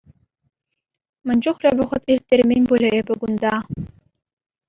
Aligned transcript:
Мӗн 1.25 1.37
чухлӗ 1.43 1.69
вӑхӑт 1.77 2.03
ирттермен 2.11 2.63
пулӗ 2.69 2.89
эпӗ 2.99 3.13
кунта! 3.19 3.55